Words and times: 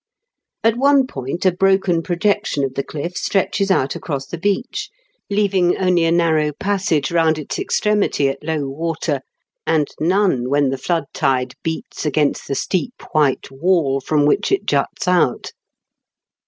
At 0.63 0.77
one 0.77 1.05
point 1.05 1.45
a 1.45 1.51
broken 1.51 2.01
projection 2.01 2.63
of 2.63 2.73
the 2.73 2.81
cliff 2.83 3.15
stretches 3.15 3.69
out 3.69 3.95
across 3.95 4.25
the 4.25 4.39
beach, 4.39 4.89
leaving 5.29 5.77
only 5.77 6.05
a 6.05 6.11
narrow 6.11 6.53
passage 6.53 7.11
round 7.11 7.37
its 7.37 7.59
extremity 7.59 8.27
at 8.27 8.43
low 8.43 8.67
water, 8.67 9.21
and 9.67 9.89
none 9.99 10.49
when 10.49 10.69
the 10.71 10.77
flood 10.79 11.03
tide 11.13 11.53
beats 11.61 12.03
against 12.03 12.47
the 12.47 12.55
steep 12.55 12.95
white 13.11 13.51
wall 13.51 13.99
from 14.01 14.25
which 14.25 14.51
it 14.51 14.65
juts 14.65 15.07
out. 15.07 15.51